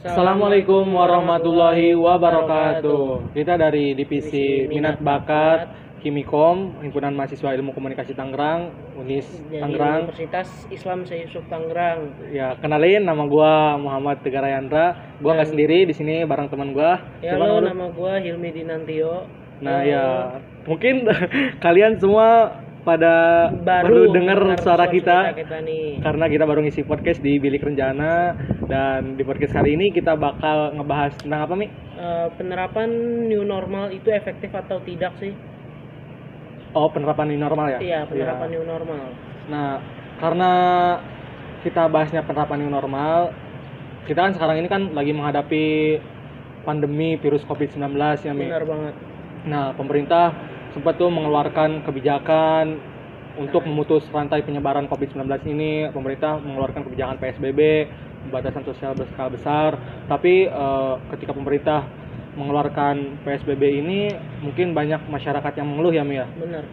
[0.00, 3.34] Assalamualaikum warahmatullahi wabarakatuh.
[3.34, 5.66] Kita dari divisi minat bakat
[5.98, 10.06] Kimikom, Himpunan Mahasiswa Ilmu Komunikasi Tangerang, Unis Tangerang.
[10.06, 12.14] Universitas Islam Yusuf Tangerang.
[12.30, 15.18] Ya, kenalin nama gua Muhammad Tegar Yandra.
[15.18, 17.02] Gua nggak sendiri di sini bareng teman gua.
[17.26, 19.26] Ya halo, nama gua Hilmi Dinantio.
[19.60, 19.90] Nah, Halo.
[19.90, 20.04] ya
[20.62, 21.10] mungkin
[21.64, 23.14] kalian semua pada
[23.60, 26.00] baru baru dengar suara kita kita nih.
[26.00, 28.32] karena kita baru ngisi podcast di Bilik Renjana
[28.64, 31.68] dan di podcast kali ini kita bakal ngebahas tentang apa Mi?
[31.68, 32.88] Eh, penerapan
[33.28, 35.36] new normal itu efektif atau tidak sih?
[36.72, 37.78] Oh penerapan new normal ya?
[37.82, 38.54] Iya, penerapan Iya.
[38.56, 39.04] new normal.
[39.52, 39.70] Nah
[40.16, 40.50] karena
[41.60, 43.36] kita bahasnya penerapan new normal,
[44.08, 45.64] kita kan sekarang ini kan lagi menghadapi
[46.64, 47.92] pandemi virus COVID-19
[48.24, 48.48] ya Mi.
[48.48, 48.94] Benar banget.
[49.44, 50.32] Nah pemerintah
[50.72, 52.78] sempat tuh mengeluarkan kebijakan
[53.38, 55.88] untuk memutus rantai penyebaran COVID-19 ini.
[55.90, 57.60] Pemerintah mengeluarkan kebijakan PSBB,
[58.28, 59.70] pembatasan sosial berskala besar.
[60.06, 61.86] Tapi eh, ketika pemerintah
[62.38, 64.10] mengeluarkan PSBB ini,
[64.44, 66.26] mungkin banyak masyarakat yang mengeluh ya Mi ya.
[66.38, 66.64] Benar.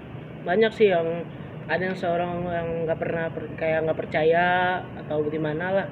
[0.45, 1.25] Banyak sih yang
[1.67, 5.87] ada yang seorang yang nggak pernah per- kayak nggak percaya atau gimana lah.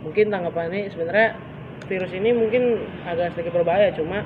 [0.00, 1.36] Mungkin tanggapannya sebenarnya
[1.90, 4.22] virus ini mungkin agak sedikit berbahaya cuma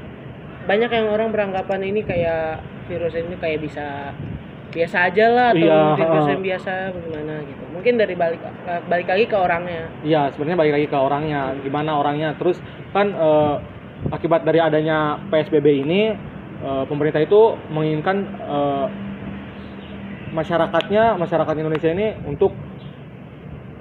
[0.67, 4.15] banyak yang orang beranggapan ini kayak virus ini kayak bisa
[4.73, 7.65] biasa aja lah atau Iya, virus yang biasa bagaimana gitu.
[7.77, 8.41] Mungkin dari balik
[8.89, 9.85] balik lagi ke orangnya.
[10.01, 12.31] Iya, sebenarnya balik lagi ke orangnya, gimana orangnya.
[12.41, 12.57] Terus
[12.97, 13.55] kan eh,
[14.11, 16.03] akibat dari adanya PSBB ini,
[16.65, 18.17] eh, pemerintah itu menginginkan
[18.49, 18.87] eh,
[20.33, 22.57] masyarakatnya, masyarakat Indonesia ini untuk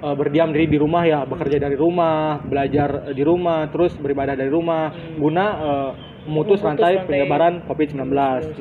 [0.04, 4.36] eh, berdiam diri di rumah ya, bekerja dari rumah, belajar eh, di rumah, terus beribadah
[4.36, 5.90] dari rumah, guna eh,
[6.26, 8.12] memutus rantai rantai penyebaran COVID-19.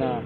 [0.02, 0.20] Nah,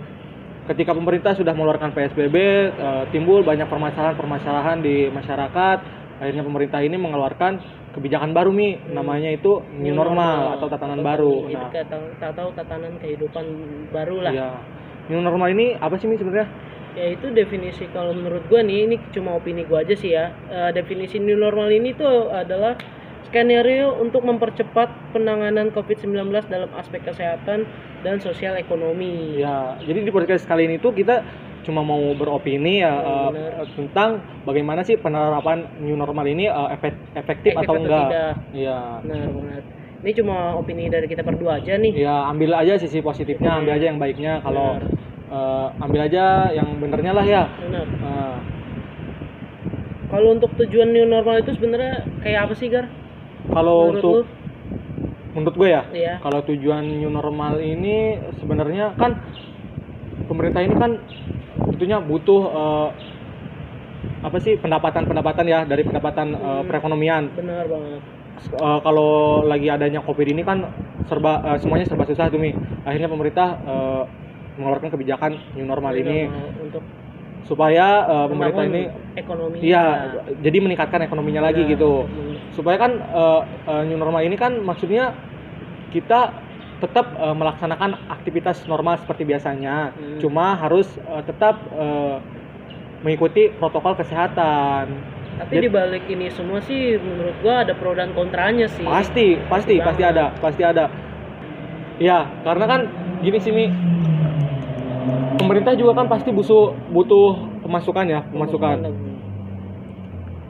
[0.72, 2.36] ketika pemerintah sudah mengeluarkan PSBB,
[2.72, 5.80] eh, timbul banyak permasalahan-permasalahan di masyarakat.
[6.16, 7.59] Akhirnya pemerintah ini mengeluarkan
[7.92, 11.52] kebijakan baru nih, namanya itu new normal atau tatanan baru.
[11.52, 13.45] Jadi Nah, tahu tatanan kehidupan
[13.92, 14.32] baru lah.
[14.32, 14.49] iya.
[15.11, 16.48] New normal ini apa sih nih sebenarnya?
[16.95, 20.71] ya itu definisi kalau menurut gua nih ini cuma opini gua aja sih ya Eh,
[20.71, 22.80] definisi new normal ini tuh adalah
[23.35, 26.07] skenario untuk mempercepat penanganan COVID-19
[26.47, 27.67] dalam aspek kesehatan
[27.99, 31.19] dan sosial ekonomi Ya, jadi di podcast kali ini tuh kita
[31.67, 33.67] cuma mau beropini ya eh, Benar.
[33.75, 34.09] tentang
[34.47, 38.07] bagaimana sih penerapan new normal ini eh, efek- efektif, Efektif atau atau enggak.
[38.07, 38.33] tidak.
[38.55, 38.79] Iya.
[39.03, 39.61] benar
[39.99, 43.89] ini cuma opini dari kita berdua aja nih Ya, ambil aja sisi positifnya, ambil aja
[43.89, 44.39] yang baiknya.
[44.39, 44.79] Kalau
[45.27, 47.43] eh, ambil aja yang benernya lah ya.
[47.59, 48.37] benar Nah,
[50.07, 52.87] kalau untuk tujuan new normal itu sebenarnya kayak apa sih gar
[53.52, 54.23] kalau untuk lu?
[55.36, 56.14] menurut gue ya, Iya.
[56.23, 59.20] kalau tujuan new normal ini sebenarnya kan
[60.26, 60.95] pemerintah ini kan
[61.70, 62.89] tentunya butuh eh,
[64.23, 66.66] apa sih pendapatan-pendapatan ya dari pendapatan eh, Hmm.
[66.66, 67.23] perekonomian.
[67.36, 68.02] benar banget
[68.36, 70.67] Eh, kalau lagi adanya covid ini kan
[71.08, 72.52] serba eh, semuanya serba susah tuh mi.
[72.83, 74.04] Akhirnya pemerintah eh,
[74.56, 76.83] mengeluarkan kebijakan new normal New ini normal untuk
[77.44, 78.82] supaya eh, pemerintah ini
[79.16, 79.83] ekonomi iya
[80.36, 81.92] jadi meningkatkan ekonominya lagi Nah, gitu.
[82.55, 85.11] Supaya kan eh, eh, new normal ini kan maksudnya
[85.92, 86.32] kita
[86.80, 89.92] tetap eh, melaksanakan aktivitas normal seperti biasanya.
[89.92, 90.20] Hmm.
[90.23, 92.17] cuma harus eh, tetap eh,
[93.04, 94.88] mengikuti protokol kesehatan.
[95.36, 98.88] Tapi Jadi- di balik ini semua sih menurut gua ada pro dan kontranya sih.
[98.88, 100.86] pasti pasti Pasti pasti ada pasti ada.
[101.99, 102.82] Ya karena kan
[103.20, 103.67] gini sih mi.
[105.36, 108.77] Pemerintah juga kan pasti butuh butuh pemasukan ya pemasukan.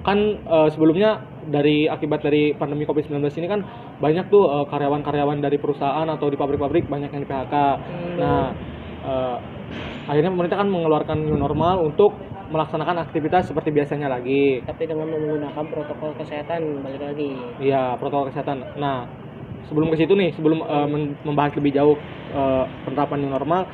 [0.06, 3.62] Kan eh, sebelumnya dari akibat dari pandemi COVID-19 ini kan
[4.02, 7.56] banyak tuh eh, karyawan-karyawan dari perusahaan atau di pabrik-pabrik banyak yang di PHK.
[7.56, 8.16] Hmm.
[8.18, 8.44] Nah,
[9.06, 9.38] eh,
[10.10, 12.14] akhirnya pemerintah kan mengeluarkan new normal untuk
[12.46, 14.62] melaksanakan aktivitas seperti biasanya lagi.
[14.62, 17.34] Tapi dengan menggunakan protokol kesehatan balik lagi.
[17.58, 18.78] Iya, protokol kesehatan.
[18.78, 19.10] Nah,
[19.66, 21.98] sebelum ke situ nih, sebelum men- membahas lebih jauh
[22.34, 23.66] eh, penerapan new normal,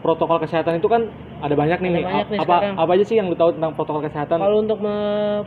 [0.00, 2.04] protokol kesehatan itu kan ada banyak nih, Ada nih.
[2.04, 2.74] banyak nih apa sekarang.
[2.78, 4.36] apa aja sih yang lu tahu tentang protokol kesehatan?
[4.38, 4.78] Kalau untuk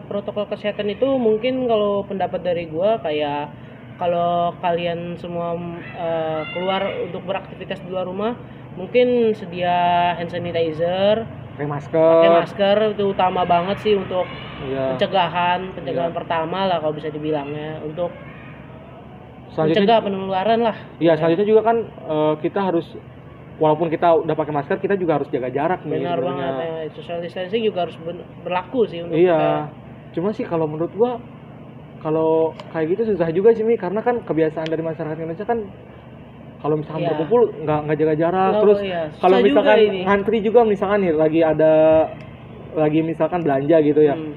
[0.06, 3.50] protokol kesehatan itu mungkin kalau pendapat dari gua kayak
[3.98, 5.58] kalau kalian semua
[5.96, 8.34] eh, keluar untuk beraktivitas di luar rumah
[8.78, 9.75] mungkin sedia
[10.16, 11.25] hand sanitizer,
[11.58, 12.00] pakai masker.
[12.16, 14.24] pakai masker itu utama banget sih untuk
[14.62, 14.94] Iya.
[14.94, 16.18] pencegahan, pencegahan Iya.
[16.18, 18.13] pertama lah kalau bisa dibilangnya untuk
[19.50, 20.78] Selanjutnya mencegah penularan lah.
[21.02, 22.86] Iya, selanjutnya juga kan eh, kita harus
[23.60, 26.00] walaupun kita udah pakai masker, kita juga harus jaga jarak nih.
[26.00, 26.68] Benar banget ya.
[26.96, 27.96] Social distancing juga harus
[28.42, 29.68] berlaku sih untuk Iya.
[30.16, 31.20] Cuma sih kalau menurut gua
[32.00, 35.60] kalau kayak gitu susah juga sih Mi karena kan kebiasaan dari masyarakat Indonesia kan
[36.60, 37.10] kalau misalkan Iya.
[37.12, 39.02] berkumpul nggak nggak jaga jarak Nggak, terus iya.
[39.20, 39.78] kalau juga misalkan
[40.08, 41.74] ngantri juga misalkan nih lagi ada
[42.72, 44.32] lagi misalkan belanja gitu ya Hmm.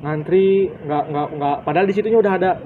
[0.00, 0.46] ngantri
[0.86, 2.58] nggak nggak nggak padahal di situnya udah ada ada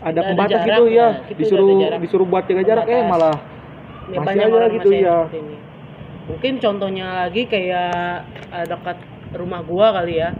[0.00, 1.08] Udah ada pembatas jarak, gitu ya ya.
[1.26, 3.34] Kita disuruh ada disuruh buat jaga jarak eh malah
[4.10, 5.18] Ya, Masih banyak orang gitu, masih ya.
[5.38, 5.56] ini.
[6.26, 8.98] Mungkin contohnya lagi kayak eh, dekat
[9.34, 10.30] rumah gua kali ya.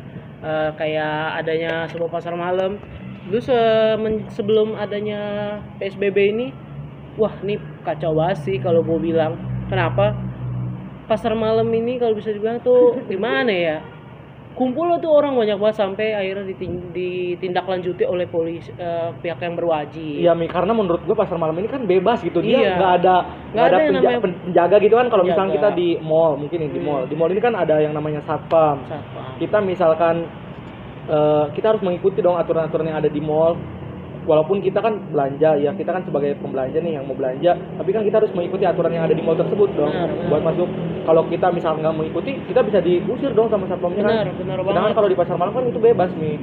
[0.40, 2.80] Eh, kayak adanya sebuah pasar malam.
[3.30, 3.98] Dulu se-
[4.32, 5.20] sebelum adanya
[5.78, 6.46] PSBB ini,
[7.14, 7.54] wah ini
[7.86, 9.38] kacau banget sih kalau gua bilang.
[9.70, 10.16] Kenapa?
[11.06, 13.78] Pasar malam ini kalau bisa dibilang tuh gimana ya?
[14.60, 20.20] Kumpul tuh orang banyak banget sampai akhirnya ditin- ditindaklanjuti oleh polisi eh, pihak yang berwajib.
[20.20, 22.44] Iya Mi, karena menurut gua pasar malam ini kan bebas gitu.
[22.44, 22.70] Dia Iya.
[22.76, 23.16] nggak ada
[23.56, 25.06] nggak ada penja- namanya pen- penjaga gitu kan.
[25.08, 27.08] Kalau misalnya kita di mall mungkin di mall.
[27.08, 28.84] Di mall ini kan ada yang namanya satpam.
[28.84, 29.40] Satpam.
[29.40, 30.28] kita misalkan
[31.08, 33.56] eh, kita harus mengikuti dong aturan-aturan yang ada di mall
[34.20, 38.02] walaupun kita kan belanja ya kita kan sebagai pembelanja nih yang mau belanja tapi kan
[38.02, 40.28] kita harus mengikuti aturan yang ada di mall tersebut dong Benar, benar.
[40.28, 40.68] buat masuk
[41.02, 45.08] kalau kita misalnya nggak mengikuti kita bisa diusir dong sama satpamnya kan Benar, sedangkan kalau
[45.08, 46.36] di pasar malam kan itu bebas nih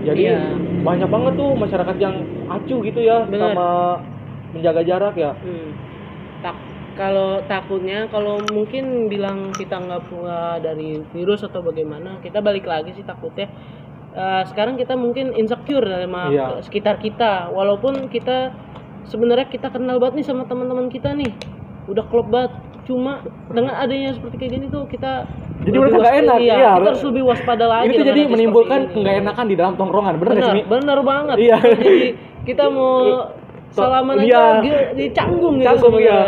[0.00, 0.38] jadi Iya.
[0.80, 2.14] banyak banget tuh masyarakat yang
[2.48, 3.52] acuh gitu ya Benar.
[3.52, 3.68] sama
[4.50, 5.70] menjaga jarak ya Hmm.
[6.40, 6.56] Tak
[6.96, 12.90] kalau takutnya kalau mungkin bilang kita nggak punya dari virus atau bagaimana kita balik lagi
[12.92, 13.46] sih takutnya
[14.20, 16.60] Eh, sekarang kita mungkin insecure sama Iya.
[16.60, 18.52] sekitar kita walaupun kita
[19.02, 21.32] sebenarnya kita kenal banget nih sama teman-teman kita nih
[21.88, 22.52] udah klop banget
[22.84, 25.24] cuma dengan adanya seperti kayak gini tuh kita
[25.60, 26.70] Jadi merasa nggak enak, iya, iya.
[26.74, 30.44] kita harus lebih waspada lagi dengan jadi menimbulkan nggak enakan di dalam tongkrongan bener benar
[30.44, 30.62] sih Mi?
[30.66, 31.56] benar banget Iya.
[31.80, 32.06] jadi
[32.44, 32.94] kita mau
[33.70, 34.44] salaman aja Iya.
[34.60, 36.20] gi- dicanggung gitu Canggung, iya.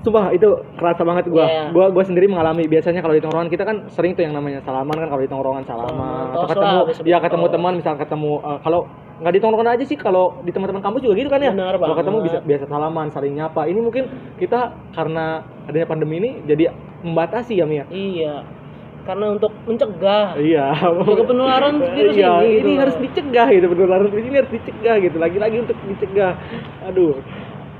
[0.00, 0.48] Sumpah itu
[0.80, 1.44] kerasa banget gua.
[1.44, 1.62] Iya.
[1.76, 4.96] Gua gua sendiri mengalami biasanya kalau di tongkrongan kita kan sering tuh yang namanya salaman
[4.96, 8.80] kan kalau di tongkrongan salaman Salaman, atau ketemu ya ketemu teman misal ketemu eh, kalau
[9.20, 11.52] nggak di tongkrongan aja sih kalau di teman-teman kampus juga gitu kan ya.
[11.52, 13.62] Benar Kalau ketemu bisa biasa salaman, saling nyapa.
[13.68, 14.04] Ini mungkin
[14.40, 14.60] kita
[14.96, 16.72] karena adanya pandemi ini jadi
[17.04, 17.84] membatasi ya Mia.
[17.92, 18.40] Iya.
[19.04, 20.72] Karena untuk mencegah Iya.
[20.96, 22.80] untuk penularan virus iya, ini, gitu ini loh.
[22.88, 26.32] harus dicegah gitu penularan virus ini harus dicegah gitu lagi-lagi untuk dicegah
[26.84, 27.16] aduh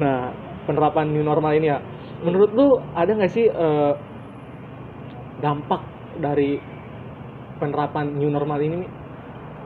[0.01, 0.33] nah
[0.65, 1.79] penerapan new normal ini ya
[2.21, 3.93] menurut lu ada nggak sih eh,
[5.41, 5.83] dampak
[6.21, 6.61] dari
[7.61, 8.81] penerapan new normal ini?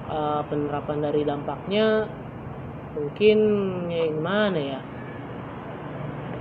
[0.04, 2.06] Eh, penerapan dari dampaknya
[2.94, 3.38] mungkin
[3.90, 4.80] ya gimana ya?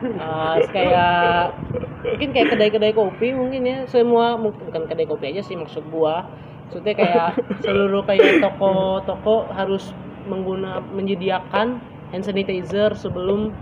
[0.04, 1.56] Eh, kayak
[2.04, 6.27] mungkin kayak kedai-kedai kopi mungkin ya semua mungkin bukan kedai kopi aja sih maksud gua
[6.68, 7.30] maksudnya kayak
[7.63, 9.95] seluruh kayak toko-toko harus
[10.27, 11.80] mengguna menyediakan
[12.12, 13.56] hand sanitizer sebelum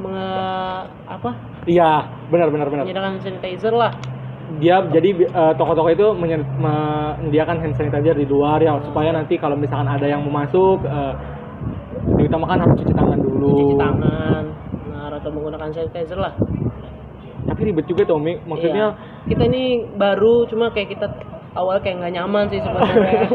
[0.00, 1.30] menge- apa?
[1.64, 1.90] Iya
[2.28, 2.84] benar benar benar.
[2.88, 3.92] Menyediakan hand sanitizer lah.
[4.58, 9.54] Dia jadi eh, toko-toko itu menye- menyediakan hand sanitizer di luar ya supaya nanti kalau
[9.54, 11.14] misalkan ada yang mau masuk eh,
[12.16, 13.54] diutamakan harus cuci tangan dulu.
[13.54, 14.44] Cuci tangan
[14.90, 16.32] nah atau menggunakan sanitizer lah.
[17.40, 18.40] Tapi ribet juga tuh Mi.
[18.40, 19.28] Maksudnya Iya.
[19.28, 19.62] kita ini
[19.94, 21.06] baru cuma kayak kita
[21.54, 23.22] awal kayak nggak nyaman sih sebenarnya.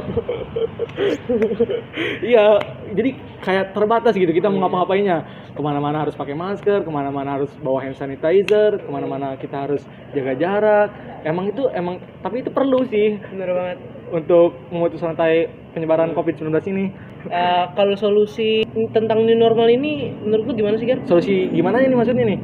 [2.23, 2.59] Iya
[2.95, 3.09] jadi
[3.43, 4.61] kayak terbatas gitu kita mau Iya.
[4.65, 5.17] ngapa-ngapainnya.
[5.55, 9.81] Ke mana-mana harus pakai masker ke mana-mana harus bawa hand sanitizer ke mana-mana kita harus
[10.11, 10.89] jaga jarak.
[11.23, 13.19] Emang itu emang tapi itu perlu sih.
[13.31, 13.77] Bener banget.
[14.11, 16.85] Untuk memutus rantai penyebaran covid-19 ini.
[17.25, 18.61] Eh, kalau solusi
[18.93, 22.39] tentang new normal ini menurut lu gimana sih kan solusi gimana ini maksudnya nih?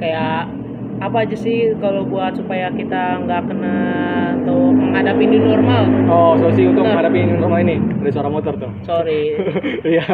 [0.00, 0.48] Kayak
[1.00, 3.76] apa aja sih kalau buat supaya kita nggak kena
[4.42, 5.82] atau menghadapi new normal?
[6.10, 8.70] Oh solusi untuk menghadapi new normal ini ada suara motor tuh.
[8.84, 9.38] Sorry.
[9.92, 10.04] Iya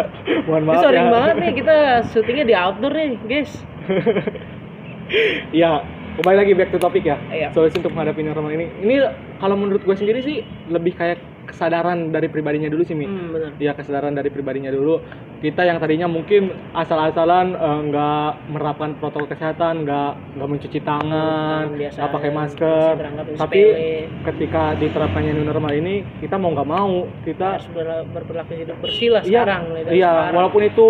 [0.48, 1.12] mohon ini maaf sering ya.
[1.12, 1.76] banget nih kita
[2.12, 3.52] syutingnya di outdoor nih guys.
[5.56, 5.80] Iya
[6.20, 7.16] kembali lagi back to topic ya.
[7.32, 7.48] Iya.
[7.56, 8.94] solusi untuk menghadapi new normal ini ini
[9.40, 11.16] kalau menurut gue sendiri sih lebih kayak
[11.48, 15.00] kesadaran dari pribadinya dulu sih mi hmm, bener ya kesadaran dari pribadinya dulu
[15.38, 22.10] kita yang tadinya mungkin asal-asalan eh, nggak menerapkan protokol kesehatan nggak nggak mencuci tangan nggak
[22.10, 22.92] pakai masker
[23.34, 24.12] tapi sepele.
[24.24, 26.92] ketika diterapkannya new normal ini kita mau nggak mau
[27.24, 30.34] kita harus ber- berperilaku hidup bersih lah iya sekarang iya sekarang.
[30.34, 30.86] walaupun itu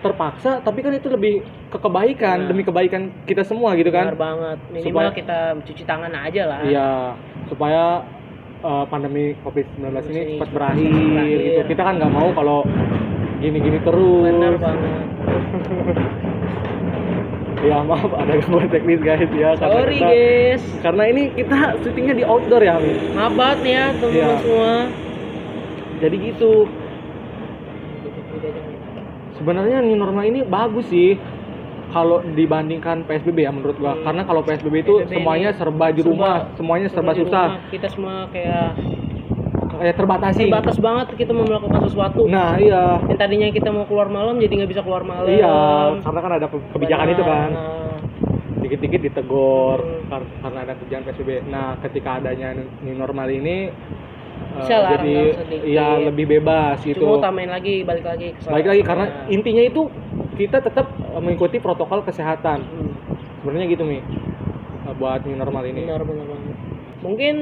[0.00, 1.34] terpaksa tapi kan itu lebih
[1.68, 2.48] ke kebaikan Nah.
[2.48, 4.58] demi kebaikan kita semua gitu kan Benar banget.
[4.72, 6.60] Minimal Supaya- kita cuci tangan aja lah.
[6.64, 6.90] Iya,
[7.46, 7.84] supaya
[8.60, 11.38] uh, pandemi COVID-19 ini cepat berakhir, berakhir.
[11.40, 11.60] gitu.
[11.68, 12.58] Kita kan nggak mau kalau
[13.38, 14.24] gini-gini terus.
[14.28, 15.04] Benar banget.
[17.60, 19.52] Ya maaf ada gangguan teknis guys ya.
[19.52, 20.62] karena Sorry kita- guys.
[20.80, 23.12] Karena ini kita syutingnya di outdoor ya, Mi.
[23.12, 24.36] Maaf banget nih ya teman-teman Iya.
[24.40, 24.72] semua.
[26.00, 26.52] Jadi gitu.
[29.36, 31.20] Sebenarnya new normal ini bagus sih.
[31.90, 33.92] Kalau dibandingkan PSBB ya menurut gua.
[33.92, 34.04] Hmm.
[34.04, 37.46] Karena kalau PSBB itu PSBB semuanya ini serba di serba- rumah, semuanya serba di susah.
[37.50, 37.68] rumah.
[37.68, 38.68] Kita semua kayak
[39.70, 40.42] Kayak terbatasi.
[40.44, 42.28] terbatas banget kita mau melakukan sesuatu.
[42.28, 43.00] Nah, iya.
[43.02, 45.24] Yang tadinya kita mau keluar malam jadi nggak bisa keluar malam.
[45.24, 45.56] Iya,
[46.04, 47.48] karena kan ada ke- kebijakan Benar, itu kan.
[47.50, 47.96] nah.
[48.60, 50.04] Dikit-dikit ditegur Hmm.
[50.06, 51.30] kar- karena ada kebijakan PSBB.
[51.48, 52.52] Nah, ketika adanya
[52.84, 53.72] new normal ini
[54.52, 55.16] lah, jadi
[55.64, 59.14] ya lebih bebas gitu Cuma utamain lagi balik lagi ke balik lagi karena Ya.
[59.30, 59.82] intinya itu
[60.40, 62.92] kita tetap eh, mengikuti protokol kesehatan Hmm.
[63.40, 64.00] sebenarnya gitu mi
[64.80, 66.56] Eh, buat new normal ini Benar benar banget.
[67.00, 67.34] Mungkin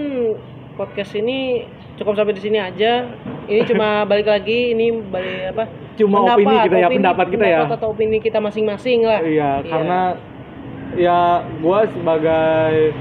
[0.75, 1.63] podcast ini
[1.95, 3.07] cukup sampai di sini aja.
[3.47, 5.65] Ini cuma balik lagi ini balik apa?
[5.95, 7.59] Cuma opini kita ya, pendapat kita ya.
[7.63, 9.19] pendapat atau opini kita masing-masing lah.
[9.23, 10.01] iya karena
[10.95, 11.19] ya
[11.59, 12.95] gua sebagai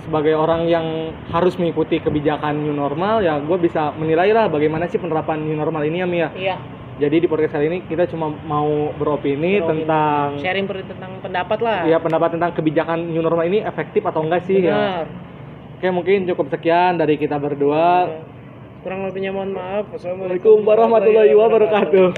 [0.00, 0.86] sebagai orang yang
[1.30, 5.86] harus mengikuti kebijakan new normal ya gue bisa menilai lah bagaimana sih penerapan new normal
[5.86, 6.56] ini ya Mi ya Iya.
[7.00, 9.88] Jadi di podcast kali ini kita cuma mau beropini, Beropini.
[9.88, 11.80] tentang sharing per- tentang pendapat lah.
[11.88, 15.08] ya pendapat tentang kebijakan new normal ini efektif atau enggak sih ya
[15.80, 18.20] oke mungkin cukup sekian dari kita berdua
[18.80, 19.92] Kurang lebihnya mohon maaf.
[19.92, 22.16] Assalamualaikum warahmatullahi wabarakatuh